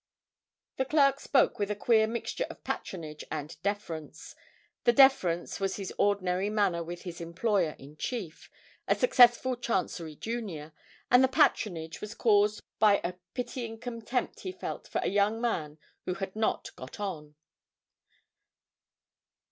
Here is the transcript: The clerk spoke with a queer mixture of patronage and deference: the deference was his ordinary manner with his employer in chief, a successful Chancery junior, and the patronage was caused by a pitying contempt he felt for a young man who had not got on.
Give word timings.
The 0.77 0.85
clerk 0.85 1.19
spoke 1.19 1.59
with 1.59 1.69
a 1.69 1.75
queer 1.75 2.07
mixture 2.07 2.47
of 2.49 2.63
patronage 2.63 3.23
and 3.31 3.55
deference: 3.61 4.33
the 4.83 4.91
deference 4.93 5.59
was 5.59 5.75
his 5.75 5.93
ordinary 5.99 6.49
manner 6.49 6.83
with 6.83 7.03
his 7.03 7.21
employer 7.21 7.75
in 7.77 7.95
chief, 7.97 8.49
a 8.87 8.95
successful 8.95 9.55
Chancery 9.55 10.15
junior, 10.15 10.73
and 11.11 11.23
the 11.23 11.27
patronage 11.27 12.01
was 12.01 12.15
caused 12.15 12.63
by 12.79 12.99
a 13.03 13.13
pitying 13.35 13.77
contempt 13.77 14.39
he 14.39 14.51
felt 14.51 14.87
for 14.87 15.01
a 15.03 15.07
young 15.07 15.39
man 15.39 15.77
who 16.05 16.15
had 16.15 16.35
not 16.35 16.75
got 16.75 16.99
on. 16.99 17.35